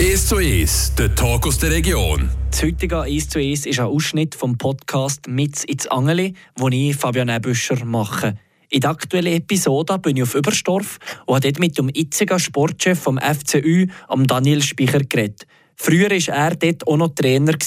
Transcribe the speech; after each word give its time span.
1 0.00 0.28
zu 0.28 0.36
1, 0.36 0.94
der 0.94 1.14
Talk 1.14 1.46
aus 1.46 1.58
der 1.58 1.72
Region. 1.72 2.30
Das 2.50 2.62
heutige 2.62 3.02
1 3.02 3.28
zu 3.28 3.38
1 3.38 3.66
ist 3.66 3.78
ein 3.80 3.84
Ausschnitt 3.84 4.34
vom 4.34 4.56
Podcast 4.56 5.28
«Mit 5.28 5.62
ins 5.64 5.86
Angeli», 5.88 6.32
den 6.58 6.72
ich, 6.72 6.96
Fabian 6.96 7.28
Ebüscher, 7.28 7.84
mache. 7.84 8.38
In 8.70 8.80
der 8.80 8.90
aktuellen 8.92 9.34
Episode 9.34 9.98
bin 9.98 10.16
ich 10.16 10.22
auf 10.22 10.34
Überstorf 10.34 10.98
und 11.26 11.34
habe 11.34 11.42
dort 11.42 11.58
mit 11.58 11.76
dem 11.76 11.90
jetzigen 11.90 12.38
Sportchef 12.38 12.98
vom 12.98 13.18
FCU, 13.18 13.88
Daniel 14.24 14.62
Speicher, 14.62 15.00
geredet. 15.00 15.46
Früher 15.76 16.08
war 16.08 16.34
er 16.34 16.56
dort 16.56 16.86
auch 16.86 16.96
noch 16.96 17.14
Trainer. 17.14 17.58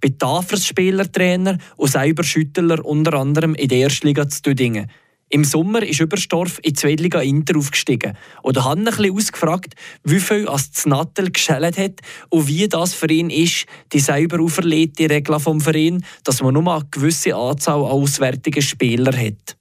Bei 0.00 0.08
Tafers 0.08 0.66
Spielertrainer 0.66 1.58
und 1.76 1.90
selber 1.90 2.24
Schüttler 2.24 2.82
unter 2.82 3.12
anderem 3.12 3.54
in 3.54 3.68
der 3.68 3.78
Erstliga 3.80 4.26
zu 4.26 4.40
Düdingen. 4.40 4.90
Im 5.30 5.44
Sommer 5.44 5.82
ist 5.82 6.00
Überstorf 6.00 6.58
in 6.58 6.70
die 6.70 6.72
Zweitliga 6.74 7.20
Inter 7.20 7.58
aufgestiegen. 7.58 8.16
Und 8.42 8.56
da 8.56 8.64
habe 8.64 8.80
ich 8.80 8.86
ein 8.86 8.94
bisschen 8.94 9.16
ausgefragt, 9.16 9.74
wie 10.04 10.20
viel 10.20 10.48
als 10.48 10.72
Znattel 10.72 11.30
geschält 11.30 11.78
hat 11.78 12.00
und 12.28 12.46
wie 12.46 12.68
das 12.68 12.94
für 12.94 13.10
ihn 13.10 13.30
ist, 13.30 13.66
die 13.92 14.00
selber 14.00 14.40
auferlegte 14.40 15.08
Regel 15.08 15.40
vom 15.40 15.60
Verein, 15.60 16.04
dass 16.24 16.42
man 16.42 16.54
nur 16.54 16.74
eine 16.74 16.84
gewisse 16.90 17.34
Anzahl 17.34 17.80
auswärtiger 17.80 18.62
Spieler 18.62 19.16
hat. 19.16 19.56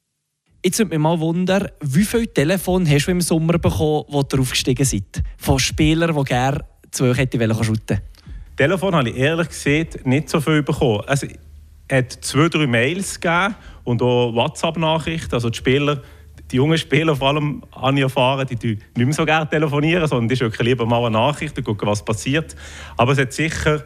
Jetzt 0.66 0.80
würde 0.80 0.91
mich 0.91 0.99
mal 0.99 1.20
wundern, 1.20 1.67
wie 1.81 2.05
viele 2.05 2.31
Telefone 2.31 2.89
hast 2.89 3.08
du 3.08 3.11
im 3.11 3.22
Sommer 3.22 3.58
bekommen, 3.58 4.05
wo 4.08 4.23
ihr 4.31 4.39
aufgestiegen 4.39 4.86
seid? 4.86 5.23
Von 5.38 5.59
Spielern, 5.59 6.16
die 6.16 6.23
gerne 6.23 6.64
zu 6.91 7.05
euch 7.05 7.17
hätten 7.17 7.64
shooten 7.64 8.00
Telefon 8.55 8.95
habe 8.95 9.09
ich 9.09 9.17
ehrlich 9.17 9.50
gesagt 9.50 10.05
nicht 10.05 10.30
so 10.30 10.39
viel 10.39 10.61
bekommen. 10.61 11.02
Also, 11.08 11.27
hat 11.93 12.11
zwei, 12.11 12.49
drei 12.49 12.67
Mails 12.67 13.20
gegeben 13.20 13.55
und 13.83 14.02
auch 14.02 14.33
WhatsApp-Nachrichten. 14.33 15.33
Also 15.33 15.49
die 15.49 15.57
Spieler, 15.57 16.02
die 16.52 16.57
jungen 16.57 16.77
Spieler 16.77 17.16
vor 17.16 17.29
allem, 17.29 17.63
habe 17.71 17.95
ich 17.95 18.03
erfahren, 18.03 18.47
die 18.47 18.55
nicht 18.67 18.95
mehr 18.95 19.13
so 19.13 19.25
gerne 19.25 19.49
telefonieren, 19.49 20.07
sondern 20.07 20.27
die 20.27 20.35
schicken 20.35 20.66
lieber 20.66 20.85
mal 20.85 20.99
eine 21.05 21.11
Nachricht 21.11 21.57
und 21.57 21.63
gucken, 21.63 21.88
was 21.88 22.03
passiert. 22.03 22.55
Aber 22.97 23.11
es 23.13 23.19
hat 23.19 23.33
sicher 23.33 23.83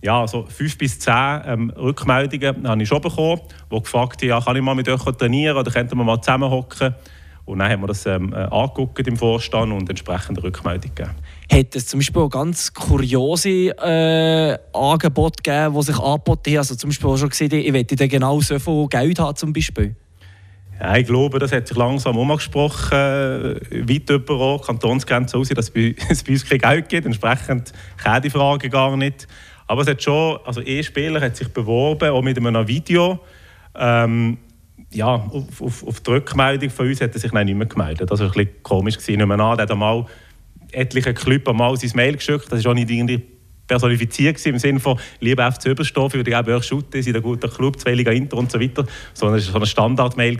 ja, 0.00 0.26
so 0.28 0.46
fünf 0.46 0.78
bis 0.78 0.98
zehn 1.00 1.42
ähm, 1.44 1.70
Rückmeldungen 1.76 2.68
habe 2.68 2.82
ich 2.82 2.88
schon 2.88 3.00
bekommen, 3.00 3.40
die 3.70 3.80
gefragt 3.80 4.22
haben, 4.22 4.28
ja, 4.28 4.40
kann 4.40 4.56
ich 4.56 4.62
mal 4.62 4.74
mit 4.74 4.88
euch 4.88 5.02
trainieren 5.16 5.56
oder 5.56 5.70
könnten 5.70 5.96
wir 5.96 6.04
mal 6.04 6.20
zusammenhocken. 6.20 6.94
Und 7.44 7.58
dann 7.60 7.70
haben 7.70 7.82
wir 7.82 7.88
das 7.88 8.06
ähm, 8.06 8.32
äh, 8.32 8.36
angeguckt 8.36 9.06
im 9.08 9.16
Vorstand 9.16 9.72
und 9.72 9.88
entsprechende 9.88 10.42
Rückmeldung 10.42 10.94
gegeben. 10.94 11.16
Hat 11.50 11.74
es 11.74 11.86
zum 11.86 12.00
Beispiel 12.00 12.22
auch 12.22 12.28
ganz 12.28 12.72
kuriose 12.74 13.70
äh, 13.70 14.58
Angebote 14.72 15.42
gegeben, 15.42 15.74
die 15.74 15.82
sich 15.82 15.98
angeboten 15.98 16.50
haben? 16.50 16.58
Also 16.58 16.74
zum 16.74 16.90
Beispiel 16.90 17.08
auch 17.08 17.16
schon 17.16 17.30
gesehen, 17.30 17.52
ich 17.52 17.86
dann 17.86 18.08
genau 18.08 18.40
so 18.40 18.58
viel 18.58 18.86
Geld 18.88 19.18
haben 19.18 19.36
zum 19.36 19.52
Beispiel? 19.52 19.96
Ja, 20.80 20.96
ich 20.96 21.06
glaube, 21.06 21.38
das 21.40 21.50
hat 21.50 21.66
sich 21.66 21.76
langsam 21.76 22.16
umgesprochen, 22.18 22.92
äh, 22.92 23.88
weit 23.88 24.10
über 24.10 24.58
die 24.58 24.66
Kantonsgrenze 24.66 25.36
aus, 25.36 25.48
dass 25.54 25.70
es 25.70 26.22
bei 26.22 26.32
uns 26.32 26.48
kein 26.48 26.58
Geld 26.58 26.88
gibt. 26.88 27.06
Entsprechend 27.06 27.72
keine 27.96 28.20
die 28.20 28.30
Frage 28.30 28.68
gar 28.68 28.96
nicht. 28.96 29.26
Aber 29.66 29.82
es 29.82 29.88
hat 29.88 30.02
schon, 30.02 30.38
also 30.44 30.60
ein 30.60 30.84
Spieler 30.84 31.20
hat 31.20 31.36
sich 31.36 31.48
beworben, 31.48 32.10
auch 32.10 32.22
mit 32.22 32.36
einem 32.38 32.68
Video. 32.68 33.18
Ähm, 33.74 34.38
ja, 34.92 35.14
auf, 35.14 35.60
auf, 35.60 35.86
auf 35.86 36.00
die 36.00 36.10
Rückmeldung 36.10 36.70
von 36.70 36.86
uns 36.86 37.00
hat 37.00 37.12
er 37.12 37.20
sich 37.20 37.32
nicht 37.32 37.54
mehr 37.54 37.66
gemeldet. 37.66 38.10
Das 38.10 38.20
war 38.20 38.26
ein 38.26 38.32
bisschen 38.32 38.62
komisch. 38.62 38.96
Gewesen. 38.96 39.18
Nicht 39.18 39.26
mehr 39.26 39.38
an, 39.38 39.58
er 39.58 39.62
hat 39.62 39.70
einmal 39.70 40.06
etliche 40.72 41.14
Clubs 41.14 41.46
einmal 41.48 41.76
sein 41.76 41.90
Mail 41.94 42.16
geschickt. 42.16 42.46
Das 42.50 42.64
war 42.64 42.72
auch 42.72 42.74
nicht 42.74 42.90
irgendwie 42.90 43.22
personifiziert 43.66 44.44
im 44.46 44.58
Sinne 44.58 44.80
von 44.80 44.98
«Lieber 45.20 45.50
FC 45.52 45.66
Überstoff, 45.66 46.14
ich 46.14 46.18
würde 46.18 46.30
gerne 46.30 46.62
shooten, 46.62 47.02
sind 47.02 47.14
ein 47.14 47.22
guter 47.22 47.48
Club, 47.48 47.78
zwei 47.78 47.92
Liga 47.92 48.10
Inter 48.10 48.38
und 48.38 48.50
so 48.50 48.58
weiter». 48.58 48.84
Sondern 49.12 49.38
es 49.38 49.46
war 49.46 49.52
so 49.52 49.58
eine 49.58 49.66
Standard-Mail, 49.66 50.38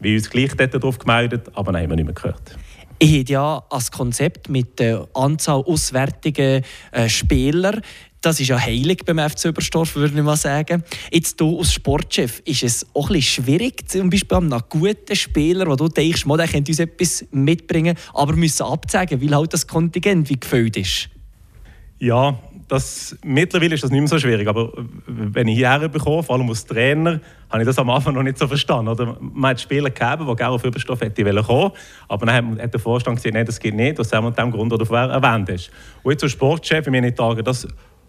wie 0.00 0.14
uns 0.14 0.30
gleich 0.30 0.54
darauf 0.54 0.98
gemeldet, 0.98 1.50
aber 1.54 1.72
nein, 1.72 1.84
haben 1.84 1.90
wir 1.90 1.96
nicht 1.96 2.04
mehr 2.04 2.14
gehört. 2.14 2.56
Ich 3.00 3.20
habe 3.20 3.32
ja 3.32 3.62
als 3.70 3.92
Konzept 3.92 4.48
mit 4.48 4.80
der 4.80 5.06
Anzahl 5.14 5.62
auswärtiger 5.64 6.62
äh, 6.90 7.08
Spieler 7.08 7.80
das 8.20 8.40
ist 8.40 8.48
ja 8.48 8.58
heilig 8.58 9.04
beim 9.04 9.18
FC 9.18 9.46
Überstorf, 9.46 9.94
würde 9.94 10.16
ich 10.16 10.22
mal 10.22 10.36
sagen. 10.36 10.82
Jetzt 11.10 11.40
du 11.40 11.58
als 11.58 11.72
Sportchef, 11.72 12.42
ist 12.44 12.62
es 12.62 12.86
auch 12.94 13.10
ein 13.10 13.22
schwierig, 13.22 13.88
zum 13.88 14.10
Beispiel 14.10 14.36
an 14.36 14.52
einem 14.52 14.62
guten 14.68 15.16
Spieler, 15.16 15.66
wo 15.66 15.76
du 15.76 15.88
denkst, 15.88 16.24
der 16.24 16.48
könnte 16.48 16.72
uns 16.72 16.80
etwas 16.80 17.24
mitbringen, 17.30 17.96
aber 18.14 18.34
müssen 18.34 18.64
abzeigen, 18.64 19.22
weil 19.22 19.36
halt 19.36 19.54
das 19.54 19.66
Kontingent 19.66 20.28
wie 20.28 20.40
gefüllt 20.40 20.76
ist? 20.76 21.08
Ja, 22.00 22.38
das, 22.68 23.16
mittlerweile 23.24 23.74
ist 23.74 23.82
das 23.82 23.90
nicht 23.90 24.00
mehr 24.00 24.08
so 24.08 24.18
schwierig, 24.18 24.46
aber 24.46 24.70
wenn 25.06 25.48
ich 25.48 25.56
hierher 25.56 25.88
bekomme, 25.88 26.22
vor 26.22 26.36
allem 26.36 26.48
als 26.50 26.66
Trainer, 26.66 27.20
habe 27.48 27.62
ich 27.62 27.66
das 27.66 27.78
am 27.78 27.88
Anfang 27.88 28.14
noch 28.14 28.22
nicht 28.22 28.38
so 28.38 28.46
verstanden. 28.46 28.88
Oder 28.88 29.16
man 29.20 29.50
hat 29.50 29.60
Spieler 29.60 29.90
gegeben, 29.90 30.26
die 30.28 30.36
gerne 30.36 30.54
auf 30.54 30.64
Überstoff 30.64 31.00
hätte 31.00 31.24
kommen 31.42 31.72
aber 32.08 32.26
dann 32.26 32.58
hat 32.60 32.72
der 32.72 32.80
Vorstand 32.80 33.16
gesagt, 33.16 33.34
nein, 33.34 33.46
das 33.46 33.58
geht 33.58 33.74
nicht, 33.74 33.98
aus 33.98 34.08
dem 34.08 34.32
dem 34.34 34.50
Grund, 34.50 34.70
den 34.70 34.78
du 34.78 34.94
erwähnt 34.94 35.50
hast. 35.50 35.70
Und 36.02 36.12
jetzt 36.12 36.22
als 36.22 36.32
Sportchef, 36.32 36.86
in 36.86 36.92
meinen 36.92 37.14
Tagen, 37.14 37.42
das 37.42 37.66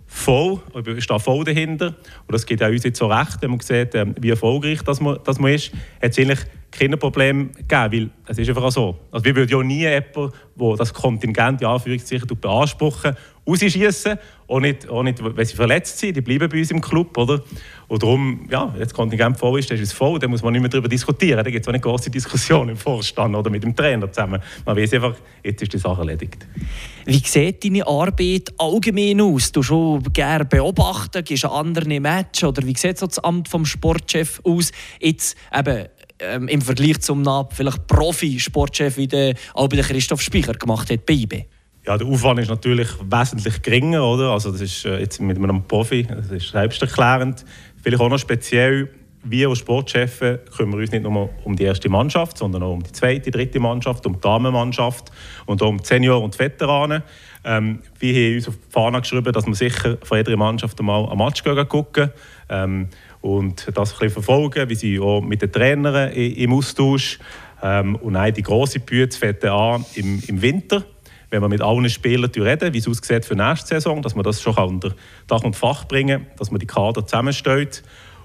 voll, 0.09 0.59
ich 0.97 1.03
stehe 1.03 1.19
voll 1.19 1.43
dahinter. 1.43 1.87
Und 1.87 2.33
das 2.33 2.45
geht 2.45 2.61
auch 2.63 2.67
uns 2.67 2.83
jetzt 2.83 2.97
so 2.97 3.07
recht, 3.07 3.37
wenn 3.41 3.51
man 3.51 3.59
sieht, 3.59 3.93
ähm, 3.93 4.15
wie 4.19 4.31
erfolgreich 4.31 4.81
das 4.81 4.99
man, 4.99 5.19
das 5.23 5.39
man 5.39 5.53
ist. 5.53 5.71
Hat 6.01 6.11
es 6.11 6.17
eigentlich 6.17 6.39
keine 6.71 6.97
Probleme 6.97 7.45
gegeben, 7.45 7.69
weil 7.91 8.09
es 8.27 8.37
ist 8.39 8.49
einfach 8.49 8.71
so. 8.71 8.97
Also 9.11 9.23
wir 9.23 9.35
würden 9.35 9.49
ja 9.49 9.63
nie 9.63 9.81
jemanden, 9.81 10.31
der 10.59 10.75
das 10.77 10.93
Kontingent, 10.93 11.61
in 11.61 11.67
Anführungszeichen, 11.67 12.27
beanspruchen, 12.41 13.15
rausschießen. 13.49 14.17
Auch 14.47 14.59
nicht, 14.59 14.89
auch 14.89 15.03
nicht, 15.03 15.23
wenn 15.23 15.45
sie 15.45 15.55
verletzt 15.55 15.99
sind, 15.99 16.17
die 16.17 16.21
bleiben 16.21 16.49
bei 16.49 16.57
uns 16.57 16.71
im 16.71 16.81
Club, 16.81 17.15
oder? 17.17 17.43
Und 17.87 18.03
darum, 18.03 18.47
ja, 18.49 18.73
das 18.77 18.93
Kontingent 18.93 19.37
voll 19.37 19.59
ist, 19.59 19.69
dann 19.69 19.77
ist 19.77 19.83
es 19.83 19.93
voll, 19.93 20.19
dann 20.19 20.29
muss 20.29 20.41
man 20.41 20.53
nicht 20.53 20.61
mehr 20.61 20.69
darüber 20.69 20.87
diskutieren. 20.87 21.43
Da 21.43 21.49
gibt 21.49 21.63
es 21.63 21.67
auch 21.67 21.73
eine 21.73 21.79
große 21.79 22.09
Diskussion 22.09 22.69
im 22.69 22.77
Vorstand 22.77 23.35
oder 23.35 23.49
mit 23.49 23.63
dem 23.63 23.75
Trainer 23.75 24.11
zusammen. 24.11 24.41
Man 24.65 24.77
weiß 24.77 24.93
einfach, 24.93 25.15
jetzt 25.43 25.61
ist 25.61 25.73
die 25.73 25.77
Sache 25.77 26.01
erledigt. 26.01 26.47
Wie 27.05 27.19
sieht 27.19 27.63
deine 27.63 27.85
Arbeit 27.85 28.53
allgemein 28.57 29.21
aus? 29.21 29.51
Du 29.51 29.63
schon 29.63 30.03
gerne 30.13 30.45
beobachten, 30.45 31.23
gehst 31.23 31.45
an 31.45 31.67
andere 31.67 31.99
Matches 31.99 32.43
oder 32.43 32.65
wie 32.65 32.75
sieht 32.75 32.97
so 32.97 33.07
das 33.07 33.19
Amt 33.19 33.47
vom 33.47 33.65
Sportchef 33.65 34.39
aus? 34.43 34.71
Jetzt 34.99 35.35
eben 35.55 35.87
ähm, 36.19 36.47
im 36.47 36.61
Vergleich 36.61 36.99
zum 37.01 37.25
vielleicht 37.51 37.87
Profi-Sportchef, 37.87 38.97
wie 38.97 39.07
der 39.07 39.35
auch 39.53 39.69
Christoph 39.69 40.21
Speicher 40.21 40.53
gemacht 40.53 40.91
hat 40.91 41.05
bei 41.05 41.13
IB? 41.13 41.45
Ja, 41.85 41.97
der 41.97 42.07
Aufwand 42.07 42.39
ist 42.39 42.49
natürlich 42.49 42.89
wesentlich 43.09 43.61
geringer, 43.61 44.05
oder? 44.05 44.31
Also 44.31 44.51
das 44.51 44.61
ist 44.61 44.85
äh, 44.85 44.99
jetzt 44.99 45.21
mit 45.21 45.37
einem 45.37 45.63
Profi, 45.63 46.03
das 46.03 46.29
ist 46.29 46.49
selbsterklärend. 46.49 47.45
Vielleicht 47.81 48.01
auch 48.01 48.09
noch 48.09 48.19
speziell, 48.19 48.89
wir 49.23 49.49
als 49.49 49.59
Sportchefs 49.59 50.19
kümmern 50.55 50.79
uns 50.79 50.91
nicht 50.91 51.03
nur 51.03 51.29
um 51.43 51.55
die 51.55 51.63
erste 51.63 51.89
Mannschaft, 51.89 52.37
sondern 52.37 52.63
auch 52.63 52.73
um 52.73 52.83
die 52.83 52.91
zweite, 52.91 53.31
dritte 53.31 53.59
Mannschaft, 53.59 54.05
um 54.05 54.13
die 54.13 54.21
Damenmannschaft 54.21 55.11
und 55.45 55.61
auch 55.61 55.69
um 55.69 55.77
die 55.77 55.85
Senioren 55.85 56.23
und 56.23 56.35
die 56.35 56.39
Veteranen. 56.39 57.03
Ähm, 57.43 57.79
wir 57.99 58.13
haben 58.13 58.35
uns 58.35 58.47
auf 58.47 58.55
die 58.55 58.71
Fahne 58.71 59.01
geschrieben, 59.01 59.31
dass 59.31 59.45
wir 59.45 59.55
sicher 59.55 59.97
von 60.03 60.17
jeder 60.17 60.35
Mannschaft 60.37 60.79
einmal 60.79 61.09
ein 61.09 61.17
Match 61.17 61.43
gucken 61.69 62.11
ähm, 62.49 62.89
und 63.21 63.67
das 63.73 63.93
ein 63.93 63.99
bisschen 63.99 64.09
verfolgen, 64.09 64.69
wie 64.69 64.75
sie 64.75 64.99
auch 64.99 65.21
mit 65.21 65.41
den 65.41 65.51
Trainern 65.51 66.11
im 66.11 66.53
Austausch. 66.53 67.19
Ähm, 67.61 67.95
und 67.95 68.15
auch 68.15 68.29
die 68.29 68.43
grosse 68.43 68.79
Bühne 68.79 69.11
fängt 69.11 69.43
an 69.45 69.85
im, 69.95 70.21
im 70.27 70.41
Winter 70.41 70.83
wenn 71.29 71.41
wir 71.41 71.49
mit 71.49 71.61
allen 71.61 71.89
Spielern 71.89 72.31
reden, 72.31 72.73
wie 72.73 72.79
es 72.79 72.87
aussieht 72.87 73.25
für 73.25 73.35
nächste 73.35 73.67
Saison, 73.67 74.01
dass 74.01 74.15
man 74.15 74.23
das 74.23 74.41
schon 74.41 74.55
unter 74.55 74.93
Dach 75.27 75.43
und 75.43 75.55
Fach 75.55 75.85
bringen 75.85 76.25
kann, 76.25 76.37
dass 76.37 76.51
man 76.51 76.59
die 76.59 76.67
Kader 76.67 77.05
zusammenstellt. 77.05 77.83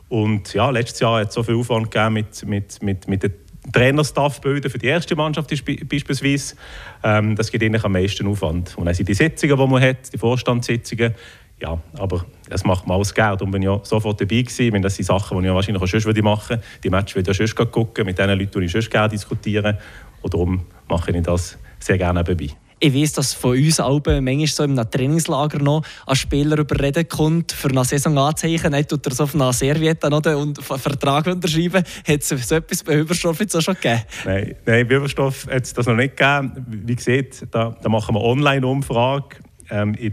Und 0.09 0.54
ja, 0.54 0.70
letztes 0.70 1.00
Jahr 1.00 1.20
hat 1.20 1.28
es 1.28 1.34
so 1.34 1.43
viel 1.43 1.56
Aufwand 1.56 1.91
gegeben 1.91 2.14
mit, 2.14 2.47
mit, 2.47 2.82
mit, 2.82 3.09
mit 3.09 3.22
den 3.22 3.34
Trainerstaff 3.72 4.41
bilden 4.41 4.70
für 4.70 4.78
die 4.78 4.87
erste 4.87 5.16
Mannschaft 5.16 5.48
beispielsweise. 5.48 6.54
Ähm, 7.03 7.34
das 7.34 7.50
gibt 7.50 7.64
eigentlich 7.64 7.84
am 7.84 7.93
meisten 7.93 8.26
Aufwand. 8.26 8.76
Und 8.76 8.87
dann 8.87 8.94
sind 8.94 9.09
die 9.09 9.14
Sitzungen, 9.14 9.56
die 9.56 9.66
man 9.66 9.82
hat, 9.82 10.12
die 10.12 10.19
Vorstandssitzungen, 10.19 11.14
ja, 11.60 11.78
aber 11.98 12.26
das 12.48 12.64
macht 12.64 12.87
man 12.87 12.97
alles 12.97 13.14
Geld. 13.14 13.41
Und 13.41 13.50
bin 13.50 13.62
ja 13.62 13.81
sofort 13.84 14.20
dabei 14.20 14.43
gewesen, 14.43 14.72
wenn 14.72 14.82
das 14.82 14.97
sind 14.97 15.06
Sachen, 15.06 15.41
die 15.41 15.47
ich 15.47 15.54
wahrscheinlich 15.54 15.82
auch 15.82 15.87
sonst 15.87 16.22
machen 16.22 16.50
würde. 16.50 16.62
Die 16.82 16.91
Matches 16.91 17.16
würde 17.16 17.31
ich 17.31 17.37
sonst 17.37 17.54
gucken, 17.54 18.04
mit 18.04 18.19
den 18.19 18.28
Leuten, 18.28 18.60
die 18.60 18.66
ich 18.66 18.72
sonst 18.72 18.91
gerne 18.91 19.09
diskutieren. 19.09 19.78
Und 20.20 20.34
darum 20.34 20.66
mache 20.88 21.12
ich 21.12 21.22
das 21.22 21.59
sehr 21.78 21.97
gerne 21.97 22.22
nebenbei. 22.22 22.54
Ich 22.79 22.95
weiß, 22.95 23.12
dass 23.15 23.35
von 23.35 23.57
uns 23.57 23.81
Alben 23.81 24.25
manchmal 24.25 24.47
so 24.47 24.65
im 24.65 24.77
Trainingslager 24.77 25.59
noch 25.59 25.82
ein 26.06 26.17
Spieler 26.17 26.59
überreden 26.59 27.09
kommt, 27.09 27.53
für 27.53 27.69
eine 27.69 27.85
Saison 27.85 28.17
anzeichnen. 28.19 28.73
Dann 28.73 28.87
tut 28.87 29.06
er 29.06 29.15
so 29.15 29.25
auf 29.25 29.35
einer 29.35 29.53
Serviette 29.53 30.11
noch 30.11 30.25
einen 30.25 30.55
Vertrag 30.55 31.26
unterschreiben. 31.26 31.85
Hat 32.06 32.21
es 32.21 32.29
so 32.29 32.55
etwas 32.55 32.82
bei 32.82 32.99
Überstoff 32.99 33.41
jetzt 33.41 33.56
auch 33.56 33.62
schon 33.62 33.75
gegeben? 33.75 34.03
Nein, 34.25 34.56
nein 34.67 34.87
bei 34.88 34.97
Überstoff 34.97 35.47
hat 35.47 35.65
es 35.65 35.73
das 35.73 35.87
noch 35.87 35.94
nicht 35.94 36.17
gegeben. 36.17 36.67
Wie 36.69 36.97
gesagt, 36.97 37.47
da, 37.50 37.76
da 37.81 37.88
machen 37.88 38.15
wir 38.15 38.23
Online-Umfrage 38.23 39.37
ähm, 39.70 39.94
in, 39.94 40.12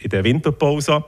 in 0.00 0.10
der 0.10 0.24
Winterpause. 0.24 1.04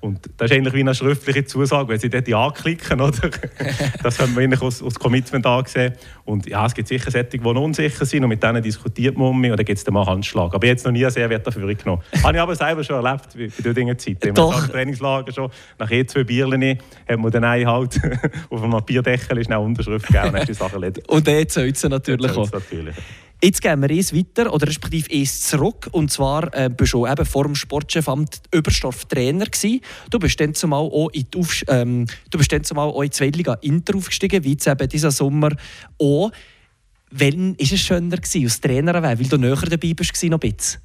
Und 0.00 0.30
das 0.38 0.50
ist 0.50 0.56
eigentlich 0.56 0.72
wie 0.72 0.80
eine 0.80 0.94
schriftliche 0.94 1.44
Zusage, 1.44 1.88
wenn 1.88 1.98
Sie 1.98 2.08
dort 2.08 2.32
anklicken, 2.32 3.00
oder? 3.02 3.30
das 4.02 4.18
haben 4.18 4.34
wir 4.34 4.42
eigentlich 4.42 4.62
aus, 4.62 4.82
aus 4.82 4.98
Commitment 4.98 5.44
angesehen. 5.44 5.92
Und 6.24 6.48
ja, 6.48 6.64
es 6.64 6.74
gibt 6.74 6.88
sicher 6.88 7.10
Sätze, 7.10 7.36
die 7.36 7.44
unsicher 7.44 8.06
sind 8.06 8.22
und 8.22 8.30
mit 8.30 8.42
denen 8.42 8.62
diskutiert 8.62 9.18
man 9.18 9.28
um 9.28 9.40
mich 9.40 9.50
dann 9.50 9.64
gibt 9.64 9.76
es 9.76 9.84
dann 9.84 9.92
mal 9.92 10.06
Handschlag. 10.06 10.54
Aber 10.54 10.66
jetzt 10.66 10.86
noch 10.86 10.92
nie 10.92 11.04
einen 11.04 11.12
Serviette 11.12 11.44
dafür 11.44 11.74
genommen. 11.74 12.02
Habe 12.22 12.36
ich 12.36 12.40
aber 12.40 12.56
selber 12.56 12.82
schon 12.82 13.04
erlebt, 13.04 13.28
bei 13.34 13.62
der 13.62 13.74
Dinge 13.74 13.96
Zeit. 13.98 14.24
Im 14.24 14.34
Trainingslager 14.34 15.32
schon, 15.32 15.50
nach 15.78 15.90
je 15.90 16.06
zwei 16.06 16.24
Bierchen 16.24 16.78
hat 17.06 17.18
man 17.18 17.30
dann 17.30 17.46
halt 17.46 17.66
auf 18.50 18.62
einem 18.62 18.82
Bierdeckel 18.84 19.44
schnell 19.44 19.58
Unterschrift 19.58 20.06
gegeben 20.06 20.28
und 20.28 20.32
dann 20.32 20.42
ist 20.42 20.48
die 20.48 20.54
Sache 20.54 20.74
erledigt. 20.74 21.08
Und 21.10 21.26
jetzt 21.26 21.54
soll 21.54 21.64
es 21.64 21.82
natürlich 21.82 22.30
auch. 22.30 22.48
Jetzt 23.42 23.62
gehen 23.62 23.80
wir 23.80 23.88
eins 23.88 24.14
weiter, 24.14 24.52
oder 24.52 24.66
respektive 24.66 25.10
eins 25.10 25.40
zurück. 25.40 25.88
Und 25.92 26.10
zwar 26.10 26.54
äh, 26.54 26.68
bist 26.68 26.92
du 26.92 27.06
eben 27.06 27.24
vor 27.24 27.44
dem 27.44 27.54
Sportchefamt 27.54 28.42
Überstorf 28.52 29.06
Trainer. 29.06 29.46
Du 30.10 30.18
bist 30.18 30.38
dann 30.40 30.54
zumal 30.54 30.82
auch 30.82 31.08
in 31.10 31.26
die, 31.32 31.46
ähm, 31.68 32.06
die 33.04 33.10
Zweitliga 33.10 33.54
Inter 33.62 33.96
aufgestiegen, 33.96 34.44
wie 34.44 34.52
jetzt 34.52 34.66
eben 34.66 34.88
dieser 34.88 35.10
Sommer 35.10 35.50
auch. 35.98 36.30
Wann 37.12 37.56
war 37.58 37.72
es 37.72 37.80
schöner 37.80 38.16
gewesen, 38.18 38.44
als 38.44 38.60
Trainer, 38.60 39.02
weil 39.02 39.16
du 39.16 39.36
näher 39.36 39.56
dabei 39.56 39.94
bist, 39.94 40.22
noch 40.24 40.38
ein 40.38 40.52
bisschen? 40.52 40.80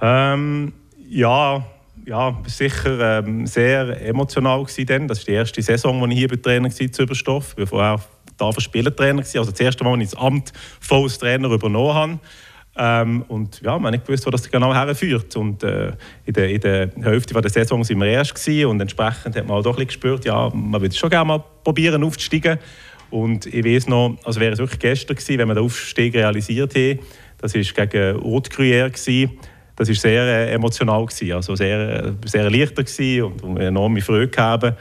Ähm, 0.00 0.72
ja, 1.10 1.66
ja, 2.06 2.42
sicher 2.46 3.18
ähm, 3.18 3.46
sehr 3.46 4.00
emotional 4.06 4.64
gewesen. 4.64 5.08
Das 5.08 5.18
ist 5.18 5.28
die 5.28 5.32
erste 5.32 5.60
Saison, 5.60 6.02
als 6.02 6.12
ich 6.12 6.18
hier 6.18 6.28
bei 6.28 6.36
Trainer 6.36 6.70
war 6.70 6.92
zu 6.92 7.02
Überstoff. 7.02 7.54
Ich 7.58 7.70
war 7.72 8.00
da 8.38 8.52
Spielertrainer 8.58 9.22
gewesen. 9.22 9.38
Also 9.38 9.50
das 9.50 9.60
erste 9.60 9.84
Mal, 9.84 9.94
als 9.94 10.02
ich 10.02 10.10
das 10.10 10.20
Amt 10.20 10.52
voll 10.80 11.04
als 11.04 11.18
Trainer 11.18 11.50
übernommen 11.50 11.94
habe. 11.94 12.18
Ähm, 12.80 13.24
und 13.28 13.60
ja, 13.60 13.78
man 13.78 13.92
nicht 13.92 14.06
gewusst, 14.06 14.24
wo 14.24 14.30
das 14.30 14.48
genau 14.50 14.72
herführt. 14.72 15.34
Und 15.36 15.62
äh, 15.64 15.92
in, 16.24 16.32
der, 16.32 16.48
in 16.48 16.60
der 16.60 16.90
Hälfte 17.02 17.34
der 17.34 17.50
Saison 17.50 17.80
waren 17.80 18.00
wir 18.00 18.06
erst 18.06 18.34
gewesen, 18.34 18.66
und 18.66 18.80
entsprechend 18.80 19.36
hat 19.36 19.46
man 19.46 19.58
auch 19.58 19.62
doch 19.62 19.76
gespürt, 19.76 20.24
ja, 20.24 20.48
man 20.50 20.80
würde 20.80 20.94
schon 20.94 21.10
gerne 21.10 21.26
mal 21.26 21.44
probieren 21.64 22.04
aufzusteigen. 22.04 22.58
Und 23.10 23.46
ich 23.46 23.64
weiß 23.64 23.88
noch, 23.88 24.16
also 24.24 24.38
wäre 24.38 24.52
es 24.52 24.58
wirklich 24.58 24.78
gestern 24.78 25.16
gewesen, 25.16 25.38
wenn 25.38 25.48
wir 25.48 25.54
den 25.54 25.64
Aufstieg 25.64 26.14
realisiert 26.14 26.74
haben. 26.74 27.00
Das 27.38 27.54
war 27.54 27.86
gegen 27.86 28.22
Haute 28.22 28.50
Gruyère 28.50 28.90
das 29.78 29.88
war 29.88 29.94
sehr 29.94 30.22
äh, 30.24 30.52
emotional, 30.52 31.06
gewesen, 31.06 31.32
also 31.32 31.54
sehr, 31.54 32.12
sehr 32.24 32.42
erleichtert 32.42 32.86
gewesen 32.86 33.22
und, 33.22 33.42
und 33.44 33.56
enorme 33.58 34.00
Freude 34.00 34.36
haben. 34.36 34.74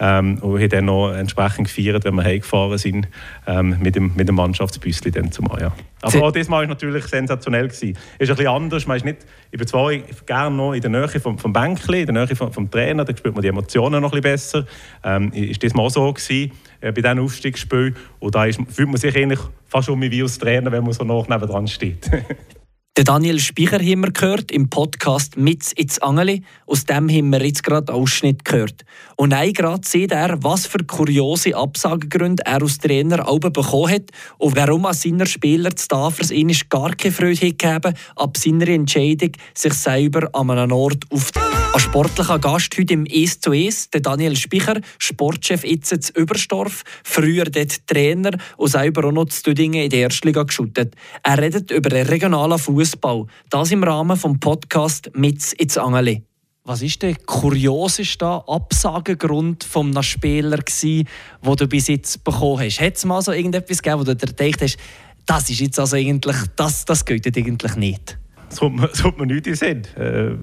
Ähm, 0.00 0.38
und 0.40 0.54
wir 0.54 0.62
haben 0.62 0.70
dann 0.70 0.84
noch 0.86 1.12
entsprechend 1.12 1.68
gefeiert, 1.68 2.04
wenn 2.04 2.14
wir 2.14 2.24
heimgefahren 2.24 2.78
sind 2.78 3.06
ähm, 3.46 3.76
mit, 3.80 3.96
dem, 3.96 4.12
mit 4.16 4.28
dem 4.28 4.34
Mannschaftsbüsschen 4.34 5.12
dann 5.12 5.30
zumal, 5.30 5.60
ja. 5.60 5.72
Aber 6.02 6.22
auch 6.22 6.32
diesmal 6.32 6.62
war 6.62 6.68
natürlich 6.68 7.04
sensationell. 7.04 7.68
Gewesen. 7.68 7.90
Ist 8.18 8.30
ein 8.30 8.36
bisschen 8.36 8.46
anders. 8.46 8.86
Man 8.86 8.96
ist 8.96 9.04
nicht, 9.04 9.18
ich 9.50 9.58
bin 9.58 9.68
zwar 9.68 9.92
gerne 9.92 10.56
noch 10.56 10.72
in 10.72 10.80
der 10.80 10.90
Nähe 10.90 11.20
vom, 11.20 11.38
vom 11.38 11.52
Bänkli, 11.52 12.00
in 12.00 12.14
der 12.14 12.24
Nähe 12.24 12.34
vom, 12.34 12.50
vom 12.50 12.70
Trainer, 12.70 13.04
da 13.04 13.14
spürt 13.14 13.34
man 13.34 13.42
die 13.42 13.48
Emotionen 13.48 14.00
noch 14.00 14.12
ein 14.12 14.22
bisschen 14.22 14.62
besser. 14.62 14.66
Ähm, 15.04 15.30
ist 15.32 15.62
das 15.62 15.74
mal 15.74 15.90
so 15.90 16.10
gewesen, 16.10 16.52
äh, 16.80 16.92
bei 16.92 17.02
diesem 17.02 17.18
Aufstiegsspiel. 17.18 17.94
Und 18.18 18.34
da 18.34 18.46
ist, 18.46 18.58
fühlt 18.70 18.88
man 18.88 18.96
sich 18.96 19.14
eigentlich 19.14 19.40
fast 19.66 19.86
schon 19.86 20.00
wie 20.00 20.22
als 20.22 20.38
Trainer, 20.38 20.72
wenn 20.72 20.84
man 20.84 20.92
so 20.92 21.04
noch 21.04 21.28
nebendran 21.28 21.68
steht. 21.68 22.10
Der 23.00 23.06
Daniel 23.06 23.38
Speicher 23.38 23.78
haben 23.78 24.02
wir 24.02 24.12
gehört 24.12 24.52
im 24.52 24.68
Podcast 24.68 25.38
«Mit 25.38 25.72
ins 25.72 26.02
Angeli». 26.02 26.42
Aus 26.66 26.84
dem 26.84 27.08
haben 27.08 27.30
wir 27.30 27.42
jetzt 27.42 27.62
gerade 27.62 27.90
Ausschnitt 27.94 28.44
gehört. 28.44 28.84
Und 29.16 29.32
ein 29.32 29.54
gerade 29.54 29.88
sieht 29.88 30.12
er, 30.12 30.36
was 30.42 30.66
für 30.66 30.84
kuriose 30.84 31.56
Absagegründe 31.56 32.44
er 32.44 32.60
als 32.60 32.76
Trainer 32.76 33.26
auch 33.26 33.38
bekommen 33.38 33.90
hat 33.90 34.10
und 34.36 34.54
warum 34.54 34.84
an 34.84 34.92
seiner 34.92 35.24
Spieler 35.24 35.74
zu 35.74 35.88
Tafers 35.88 36.30
gar 36.68 36.94
keine 36.94 37.14
Freude 37.14 37.54
gegeben 37.54 37.94
ab 38.16 38.36
seiner 38.36 38.68
Entscheidung, 38.68 39.32
sich 39.54 39.72
selber 39.72 40.28
an 40.34 40.50
einem 40.50 40.72
Ort 40.72 41.04
aufzunehmen. 41.08 41.49
Ein 41.72 41.78
sportlicher 41.78 42.40
Gast 42.40 42.76
heute 42.76 42.94
im 42.94 43.06
«Es 43.06 43.38
zu 43.38 43.52
Es», 43.52 43.90
der 43.90 44.00
Daniel 44.00 44.34
Spicher, 44.34 44.80
Sportchef 44.98 45.62
jetzt 45.62 46.02
zu 46.02 46.12
Überstorf, 46.14 46.82
früher 47.04 47.44
dort 47.44 47.86
Trainer 47.86 48.32
und 48.56 48.70
selber 48.70 49.06
auch 49.06 49.12
noch 49.12 49.26
zu 49.26 49.44
Düdingen 49.44 49.84
in 49.84 49.90
der 49.90 50.00
Erstliga 50.00 50.42
geschuttet. 50.42 50.96
Er 51.22 51.38
redet 51.38 51.70
über 51.70 51.88
den 51.88 52.08
regionalen 52.08 52.58
Fußball. 52.58 53.26
Das 53.50 53.70
im 53.70 53.84
Rahmen 53.84 54.18
des 54.20 54.40
Podcasts 54.40 55.12
«Mit 55.14 55.52
ins 55.52 55.78
Angeli». 55.78 56.24
Was 56.64 56.82
war 56.82 56.88
der 57.02 57.14
kurioseste 57.24 58.26
Absagegrund 58.26 59.64
eines 59.72 60.06
Spieler, 60.06 60.58
den 60.58 61.06
du 61.42 61.68
bis 61.68 61.86
jetzt 61.86 62.24
bekommen 62.24 62.64
hast? 62.64 62.80
Hat 62.80 62.96
es 62.96 63.04
mal 63.04 63.22
so 63.22 63.30
irgendetwas 63.30 63.80
gegeben, 63.80 64.00
wo 64.00 64.04
du 64.04 64.16
dir 64.16 64.26
gedacht 64.26 64.60
hast, 64.60 64.76
das 65.24 65.48
ist 65.48 65.60
jetzt 65.60 65.78
also 65.78 65.94
eigentlich, 65.94 66.36
das, 66.56 66.84
das 66.84 67.04
geht 67.04 67.24
eigentlich 67.28 67.76
nicht? 67.76 68.18
Das 68.48 68.60
hat 68.60 68.72
man, 68.72 68.88
das 68.90 69.04
hat 69.04 69.16
man 69.16 69.28
nicht 69.28 69.46
in 69.46 69.54
Sinn. 69.54 69.82
Äh, 69.96 70.34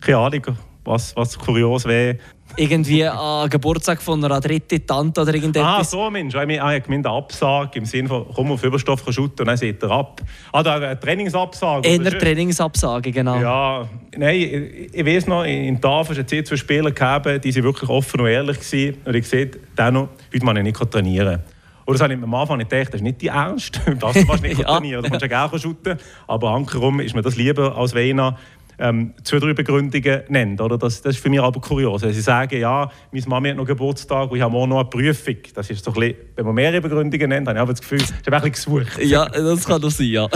keine 0.00 0.18
Ahnung 0.18 0.56
was, 0.86 1.14
was 1.16 1.38
kurios 1.38 1.84
wäre. 1.84 2.18
Irgendwie 2.56 3.04
an 3.04 3.50
Geburtstag 3.50 4.00
von 4.00 4.24
einer 4.24 4.40
dritten 4.40 4.86
Tante 4.86 5.20
oder 5.20 5.34
irgendetwas? 5.34 5.80
Ah, 5.80 5.84
so 5.84 6.10
Mensch. 6.10 6.34
Ich 6.34 6.46
meine, 6.46 6.78
ich 6.78 6.88
meine 6.88 7.08
Absage 7.08 7.78
im 7.78 7.84
Sinne 7.84 8.08
von, 8.08 8.26
komm 8.34 8.52
auf 8.52 8.62
Überstoff 8.62 9.02
shooten 9.12 9.40
und 9.40 9.46
dann 9.46 9.56
seht 9.56 9.82
ihr 9.82 9.90
ab. 9.90 10.22
Ah, 10.52 10.62
da 10.62 10.76
eine 10.76 10.98
Trainingsabsage. 10.98 11.86
Eher 11.86 12.18
Trainingsabsage, 12.18 13.10
genau. 13.10 13.38
Ja, 13.38 13.88
nein, 14.16 14.36
ich, 14.36 14.94
ich 14.94 15.04
weiß 15.04 15.26
noch, 15.26 15.42
in 15.44 15.80
Tafel 15.80 16.16
hat 16.16 16.32
es 16.32 16.48
zwei 16.48 16.56
Spieler 16.56 16.92
gegeben, 16.92 17.40
die 17.42 17.62
wirklich 17.62 17.90
offen 17.90 18.20
und 18.20 18.28
ehrlich 18.28 18.58
waren. 18.58 18.94
Und 19.04 19.14
ich 19.16 19.28
sehe, 19.28 19.50
dann 19.74 20.08
heute 20.32 20.44
man 20.44 20.62
nicht 20.62 20.76
trainieren. 20.90 21.42
Und 21.86 21.94
das 21.94 22.02
habe 22.02 22.14
ich 22.14 22.22
am 22.22 22.34
Anfang 22.34 22.58
nicht 22.58 22.68
gedacht, 22.68 22.88
das 22.88 22.96
ist 22.96 23.04
nicht 23.04 23.22
die 23.22 23.28
Ernst. 23.28 23.80
Das 24.00 24.14
kannst 24.14 24.42
du 24.42 24.48
nicht 24.48 24.58
ja. 24.58 24.64
trainieren, 24.66 25.02
du 25.02 25.08
kannst 25.08 25.22
ja 25.22 25.28
gerne 25.28 25.58
shooten. 25.58 25.98
Aber 26.26 26.50
ankerum 26.50 27.00
ist 27.00 27.14
mir 27.14 27.22
das 27.22 27.36
lieber 27.36 27.76
als 27.76 27.94
Weiner 27.94 28.36
ähm, 28.78 29.14
zwei, 29.24 29.38
drei 29.38 29.54
Begründungen 29.54 30.22
nennt. 30.28 30.60
Oder? 30.60 30.78
Das, 30.78 31.00
das 31.02 31.16
ist 31.16 31.22
für 31.22 31.30
mich 31.30 31.40
aber 31.40 31.60
kurios. 31.60 32.02
Wenn 32.02 32.12
sie 32.12 32.20
sagen, 32.20 32.60
ja, 32.60 32.90
meine 33.10 33.26
Mama 33.26 33.48
hat 33.48 33.56
noch 33.56 33.64
Geburtstag 33.64 34.30
und 34.30 34.36
ich 34.36 34.42
habe 34.42 34.52
morgen 34.52 34.70
noch 34.70 34.80
eine 34.80 34.88
Prüfung. 34.88 35.36
Das 35.54 35.70
ist 35.70 35.84
so 35.84 35.92
ein 35.92 36.00
bisschen, 36.00 36.16
wenn 36.34 36.46
man 36.46 36.54
mehrere 36.54 36.80
Begründungen 36.80 37.28
nennt, 37.28 37.48
habe 37.48 37.58
ich 37.58 37.68
das 37.68 37.80
Gefühl, 37.80 37.98
das 37.98 38.10
ist 38.10 38.32
ein 38.32 38.42
bisschen 38.42 38.52
gesucht. 38.52 38.98
Ja, 39.02 39.26
das 39.26 39.64
kann 39.64 39.80
doch 39.80 39.90
sein, 39.90 40.06
ja. 40.06 40.28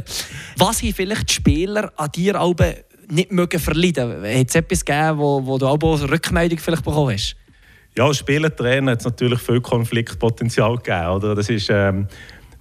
Was 0.56 0.82
haben 0.82 0.92
vielleicht 0.94 1.28
die 1.28 1.34
Spieler 1.34 1.92
an 1.96 2.10
dir 2.12 2.40
alle 2.40 2.84
nicht 3.10 3.32
mögen 3.32 3.60
verleiden? 3.60 4.22
Hat 4.22 4.48
es 4.48 4.54
etwas 4.54 4.84
gegeben, 4.84 5.18
wo, 5.18 5.44
wo 5.44 5.58
du 5.58 5.66
auch 5.66 5.78
eine 5.80 6.10
Rückmeldung 6.10 6.58
vielleicht 6.58 6.84
bekommen 6.84 7.12
hast? 7.12 7.36
Ja, 7.94 8.06
als 8.06 8.18
Spielertrainer 8.18 8.92
hat 8.92 9.00
es 9.00 9.04
natürlich 9.04 9.40
viel 9.40 9.60
Konfliktpotenzial 9.60 10.76
gegeben. 10.76 11.08
Oder? 11.08 11.34
Das 11.34 11.50
ist, 11.50 11.68
ähm, 11.70 12.06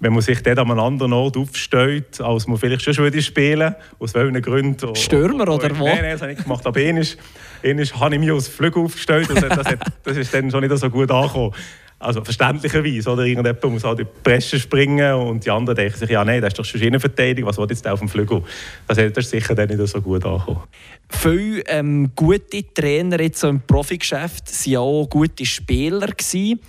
wenn 0.01 0.13
man 0.13 0.21
sich 0.21 0.41
dort 0.41 0.57
an 0.57 0.69
einem 0.69 0.79
anderen 0.79 1.13
Ort 1.13 1.37
aufstellt, 1.37 2.19
als 2.19 2.47
man 2.47 2.57
vielleicht 2.57 2.81
schon 2.81 2.97
würde 2.97 3.21
spielen 3.21 3.75
aus 3.99 4.13
welchen 4.15 4.41
Gründen. 4.41 4.95
Stürmer 4.95 5.47
oder 5.47 5.77
wo? 5.77 5.85
Nein, 5.85 5.99
nein, 6.01 6.11
das 6.13 6.21
habe 6.23 6.33
ich 6.33 6.39
gemacht. 6.39 6.65
Aber 6.65 6.79
einmal 6.79 7.03
habe 7.05 8.15
ich 8.15 8.19
mich 8.19 8.31
als 8.31 8.47
Flügel 8.47 8.83
aufgestellt 8.83 9.29
und 9.29 9.41
das, 9.41 9.57
hat, 9.57 9.79
das 10.03 10.17
ist 10.17 10.33
dann 10.33 10.49
schon 10.49 10.61
nicht 10.67 10.75
so 10.75 10.89
gut 10.89 11.11
angekommen. 11.11 11.53
Also 11.99 12.23
verständlicherweise, 12.23 13.11
oder? 13.11 13.25
Irgendjemand 13.25 13.63
muss 13.63 13.83
halt 13.83 13.99
in 13.99 14.07
die 14.07 14.11
Presse 14.23 14.59
springen 14.59 15.13
und 15.13 15.45
die 15.45 15.51
anderen 15.51 15.75
denken 15.75 15.95
sich, 15.95 16.09
ja 16.09 16.25
nein, 16.25 16.41
das 16.41 16.53
ist 16.53 16.57
doch 16.57 16.65
schon 16.65 16.81
Innenverteidigung, 16.81 17.47
was 17.47 17.59
will 17.59 17.67
jetzt 17.69 17.87
auf 17.87 17.99
dem 17.99 18.09
Flügel? 18.09 18.41
Das, 18.87 18.97
das 18.97 19.25
ist 19.25 19.29
sicher 19.29 19.53
dann 19.53 19.69
nicht 19.69 19.87
so 19.87 20.01
gut 20.01 20.25
angekommen. 20.25 20.63
Viele 21.09 21.61
ähm, 21.67 22.11
gute 22.15 22.73
Trainer 22.73 23.21
jetzt 23.21 23.41
so 23.41 23.49
im 23.49 23.61
Profigeschäft 23.61 24.47
waren 24.47 24.77
auch 24.77 25.07
gute 25.07 25.45
Spieler. 25.45 26.07
Gewesen. 26.07 26.59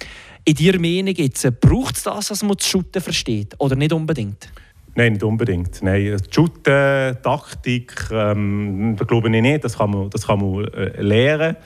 In 0.44 0.55
deiner 0.55 0.81
Meinung 0.81 1.15
jetzt, 1.15 1.61
braucht 1.61 1.97
es 1.97 2.03
das, 2.03 2.29
dass 2.29 2.43
man 2.43 2.56
das 2.56 2.67
Shooten 2.67 3.00
versteht? 3.00 3.55
Oder 3.59 3.77
nicht 3.77 3.93
unbedingt? 3.93 4.50
Nein, 4.94 5.12
nicht 5.12 5.23
unbedingt. 5.23 5.83
Nein, 5.83 6.17
Shooten, 6.31 7.17
Taktik, 7.23 7.94
ähm, 8.11 8.97
glaube 8.97 9.35
ich 9.35 9.43
nicht. 9.43 9.65
Das 9.65 9.79
kann 9.79 9.91
man, 9.91 10.11
das 10.11 10.27
kann 10.27 10.41
man 10.41 10.65
äh, 10.65 11.00
lernen. 11.00 11.57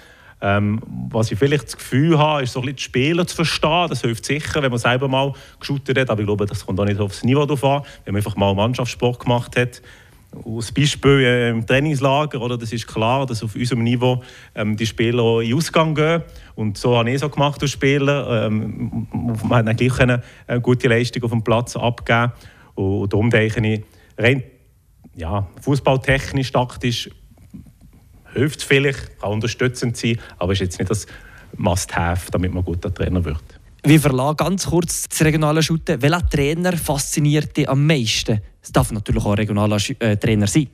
Ähm, 0.43 0.83
was 1.11 1.33
ich 1.33 1.39
vielleicht 1.39 1.65
das 1.65 1.77
Gefühl 1.79 2.19
habe, 2.19 2.43
ist 2.43 2.53
so 2.53 2.61
ein 2.61 2.67
bisschen 2.67 2.77
die 2.77 2.83
Spieler 2.83 3.27
zu 3.27 3.37
verstehen. 3.37 3.87
Das 3.89 4.03
hilft 4.03 4.27
sicher, 4.27 4.62
wenn 4.62 4.71
man 4.71 4.79
selber 4.79 5.09
mal 5.09 5.33
geshootet 5.59 5.99
hat. 5.99 6.11
Aber 6.11 6.21
ich 6.21 6.27
glaube, 6.27 6.45
das 6.45 6.67
kommt 6.67 6.79
auch 6.79 6.85
nicht 6.85 7.00
aufs 7.00 7.25
Niveau 7.25 7.43
an. 7.43 7.83
Wenn 8.05 8.12
man 8.12 8.17
einfach 8.17 8.37
mal 8.37 8.55
Mannschaftssport 8.55 9.21
gemacht 9.21 9.57
hat, 9.57 9.81
als 10.45 10.73
Beispiel 10.73 11.21
äh, 11.21 11.50
im 11.50 11.66
Trainingslager, 11.66 12.40
oder, 12.40 12.59
das 12.59 12.73
ist 12.73 12.87
klar, 12.87 13.26
dass 13.26 13.43
auf 13.43 13.55
unserem 13.55 13.83
Niveau 13.83 14.23
ähm, 14.55 14.76
die 14.76 14.87
Spieler 14.87 15.23
auch 15.23 15.40
in 15.40 15.55
Ausgang 15.55 15.95
gehen. 15.95 16.23
Und 16.55 16.78
so 16.78 16.97
habe 16.97 17.11
ich 17.11 17.21
so 17.21 17.28
gemacht 17.28 17.62
als 17.62 17.71
Spieler. 17.71 18.47
Ähm, 18.47 19.07
man 19.45 19.69
hat 19.69 19.76
gleich 19.76 19.99
eine, 20.00 20.23
eine 20.47 20.61
gute 20.61 20.88
Leistung 20.88 21.23
auf 21.25 21.31
dem 21.31 21.43
Platz 21.43 21.76
abgeben. 21.76 22.33
Und, 22.75 23.00
und 23.00 23.12
darum 23.12 23.31
denke 23.31 23.66
ich, 23.66 23.83
rein 24.19 24.43
ja, 25.16 25.47
fußballtechnisch, 25.62 26.52
taktisch 26.52 27.11
hilft 28.35 28.61
es 28.61 28.64
vielleicht, 28.64 29.19
kann 29.19 29.33
unterstützend 29.33 29.97
sein, 29.97 30.19
aber 30.38 30.52
ist 30.52 30.61
jetzt 30.61 30.78
nicht 30.78 30.90
das 30.90 31.07
Must-Have, 31.57 32.31
damit 32.31 32.52
man 32.52 32.64
guter 32.64 32.93
Trainer 32.93 33.25
wird. 33.25 33.43
Wir 33.83 34.00
verlassen 34.00 34.37
ganz 34.37 34.66
kurz 34.66 35.09
das 35.09 35.23
regionale 35.23 35.62
Shooten. 35.62 36.02
Welcher 36.02 36.28
Trainer 36.28 36.76
fasziniert 36.76 37.57
dich 37.57 37.69
am 37.69 37.87
meisten? 37.87 38.40
Es 38.67 38.73
darf 38.73 38.91
natürlich 38.91 39.23
auch 39.25 39.31
ein 39.31 39.39
regionaler 39.39 39.79
äh, 40.01 40.17
Trainer 40.17 40.49
sein. 40.49 40.67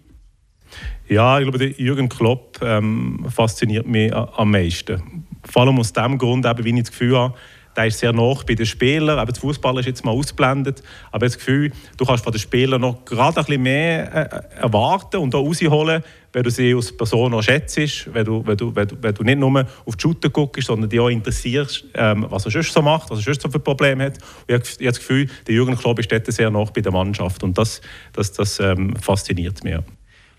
Ja, 1.11 1.39
ich 1.39 1.47
glaube, 1.47 1.63
Jürgen 1.77 2.09
Klopp 2.09 2.59
ähm, 2.63 3.27
fasziniert 3.29 3.87
mich 3.87 4.15
am 4.15 4.51
meisten. 4.51 5.27
Vor 5.45 5.63
allem 5.63 5.79
aus 5.79 5.93
dem 5.93 6.17
Grund, 6.17 6.47
eben, 6.47 6.65
wie 6.65 6.71
ich 6.71 6.85
das 6.85 6.91
Gefühl 6.91 7.19
habe, 7.19 7.35
der 7.77 7.87
ist 7.87 7.99
sehr 7.99 8.13
nah 8.13 8.35
bei 8.47 8.55
den 8.55 8.67
Spielern. 8.67 9.19
Aber 9.19 9.33
der 9.33 9.41
Fußballer 9.41 9.81
ist 9.81 9.87
jetzt 9.87 10.05
mal 10.05 10.13
ausblendet. 10.13 10.83
Aber 11.11 11.27
das 11.27 11.37
Gefühl, 11.37 11.73
du 11.97 12.05
kannst 12.05 12.25
von 12.25 12.33
den 12.33 12.39
Spielern 12.39 12.81
noch 12.81 13.05
gerade 13.05 13.39
ein 13.39 13.45
bisschen 13.45 13.63
mehr 13.63 14.15
äh, 14.15 14.61
erwarten 14.61 15.19
und 15.19 15.35
auch 15.35 15.45
rausholen, 15.45 16.03
wenn 16.33 16.43
du 16.43 16.51
sie 16.51 16.75
als 16.75 16.97
Person 16.97 17.35
auch 17.35 17.43
schätzt, 17.43 17.77
wenn 18.13 18.25
du, 18.25 18.47
wenn 18.47 18.57
du, 18.57 18.75
wenn 18.75 18.89
du, 18.89 18.97
wenn 19.01 19.15
du 19.15 19.23
nicht 19.23 19.39
nur 19.39 19.67
auf 19.85 19.97
die 19.97 20.03
Shooter 20.03 20.31
guckst, 20.31 20.67
sondern 20.67 20.89
dich 20.89 21.01
auch 21.01 21.09
interessierst, 21.09 21.85
ähm, 21.95 22.27
was 22.29 22.47
er 22.47 22.51
sonst 22.51 22.73
so 22.73 22.81
macht, 22.81 23.11
was 23.11 23.19
er 23.19 23.25
sonst 23.25 23.43
so 23.43 23.51
für 23.51 23.61
Probleme 23.61 24.05
hat. 24.05 24.15
Und 24.15 24.45
ich 24.49 24.55
habe 24.55 24.85
das 24.85 24.99
Gefühl, 24.99 25.29
der 25.47 25.77
Klopp 25.77 25.99
ist 25.99 26.11
dort 26.11 26.27
sehr 26.33 26.51
nah 26.51 26.65
bei 26.65 26.81
der 26.81 26.93
Mannschaft 26.93 27.43
und 27.43 27.57
das, 27.59 27.81
das, 28.13 28.33
das 28.33 28.61
ähm, 28.61 28.97
fasziniert 28.97 29.63
mich. 29.63 29.77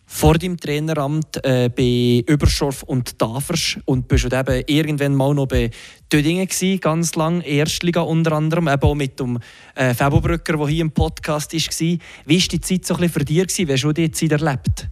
Vor 0.06 0.38
deinem 0.38 0.58
Traineramt 0.58 1.44
äh, 1.44 1.70
bei 1.70 2.24
Überschorf 2.28 2.84
und 2.84 3.18
Tafers 3.18 3.78
und 3.86 4.08
bist 4.08 4.26
eben 4.26 4.64
irgendwann 4.68 5.16
mal 5.16 5.34
noch 5.34 5.48
bei 5.48 5.70
Dödingen 6.12 6.48
gewesen, 6.48 6.80
ganz 6.80 7.16
lang, 7.16 7.42
Erstliga 7.42 8.02
unter 8.02 8.34
anderem, 8.34 8.68
eben 8.68 8.82
auch 8.82 8.96
mit 8.96 9.20
dem 9.20 9.40
äh, 9.76 9.94
Fabelbrücker, 9.94 10.58
der 10.58 10.68
hier 10.68 10.82
im 10.82 10.92
Podcast 10.92 11.54
war. 11.54 11.98
Wie 12.26 12.40
war 12.40 12.48
die 12.48 12.62
Zeit 12.62 12.86
so 12.86 12.94
ein 12.96 13.00
bisschen 13.02 13.14
für 13.14 13.26
dich? 13.26 13.68
Wie 13.68 13.72
hast 13.72 13.84
du 13.84 13.94
die 13.94 14.12
Zeit 14.12 14.32
erlebt? 14.32 14.90